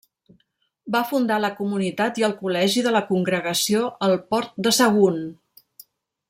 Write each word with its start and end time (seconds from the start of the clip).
Va 0.95 1.01
fundar 1.09 1.35
la 1.43 1.51
comunitat 1.59 2.17
i 2.21 2.25
el 2.29 2.33
col·legi 2.39 2.83
de 2.87 2.95
la 2.97 3.03
congregació 3.11 3.85
al 4.09 4.17
Port 4.33 4.59
de 4.69 4.75
Sagunt. 4.81 5.23